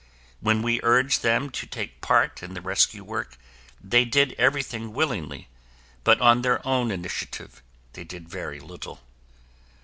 When 0.39 0.63
we 0.63 0.79
urged 0.81 1.21
them 1.21 1.51
to 1.51 1.67
take 1.67 2.01
part 2.01 2.41
in 2.41 2.55
the 2.55 2.61
rescue 2.61 3.03
work, 3.03 3.37
they 3.79 4.03
did 4.03 4.33
everything 4.39 4.93
willingly, 4.93 5.47
but 6.03 6.19
on 6.19 6.41
their 6.41 6.65
own 6.67 6.89
initiative 6.89 7.61
they 7.93 8.03
did 8.03 8.27
very 8.27 8.59
little. 8.59 9.01